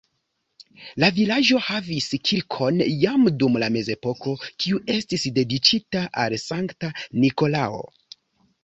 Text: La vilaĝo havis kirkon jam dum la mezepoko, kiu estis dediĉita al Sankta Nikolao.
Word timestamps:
La 1.01 1.09
vilaĝo 1.17 1.59
havis 1.65 2.07
kirkon 2.29 2.81
jam 3.03 3.29
dum 3.43 3.61
la 3.65 3.69
mezepoko, 3.77 4.35
kiu 4.65 4.83
estis 4.97 5.29
dediĉita 5.39 6.05
al 6.25 6.41
Sankta 6.49 6.93
Nikolao. 7.25 7.89